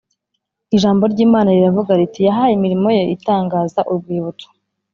ijambo 0.75 1.03
ry’imana 1.13 1.55
riravuga 1.57 1.91
riti, 1.99 2.19
“yahaye 2.27 2.53
imirimo 2.55 2.87
ye 2.97 3.03
itangaza 3.15 3.79
urwibutso 3.91 4.47